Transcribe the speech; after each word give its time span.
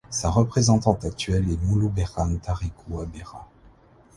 Sa 0.09 0.31
représentante 0.31 1.05
actuelle 1.05 1.47
est 1.51 1.63
Muluberhan 1.63 2.37
Tariku 2.37 3.01
Abera. 3.01 3.47